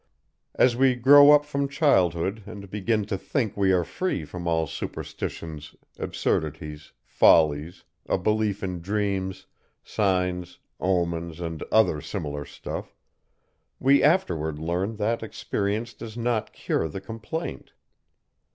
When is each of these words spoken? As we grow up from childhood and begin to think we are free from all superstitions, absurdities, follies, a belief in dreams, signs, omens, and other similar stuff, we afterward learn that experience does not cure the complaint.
As 0.55 0.75
we 0.75 0.95
grow 0.95 1.29
up 1.29 1.45
from 1.45 1.67
childhood 1.69 2.41
and 2.47 2.71
begin 2.71 3.05
to 3.05 3.19
think 3.19 3.55
we 3.55 3.71
are 3.71 3.83
free 3.83 4.25
from 4.25 4.47
all 4.47 4.65
superstitions, 4.65 5.75
absurdities, 5.99 6.91
follies, 7.05 7.83
a 8.07 8.17
belief 8.17 8.63
in 8.63 8.81
dreams, 8.81 9.45
signs, 9.83 10.57
omens, 10.79 11.39
and 11.39 11.61
other 11.71 12.01
similar 12.01 12.45
stuff, 12.45 12.95
we 13.79 14.01
afterward 14.01 14.57
learn 14.57 14.95
that 14.95 15.21
experience 15.21 15.93
does 15.93 16.17
not 16.17 16.51
cure 16.51 16.87
the 16.87 16.99
complaint. 16.99 17.73